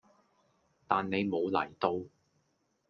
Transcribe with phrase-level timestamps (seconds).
[0.87, 1.95] 但你無嚟到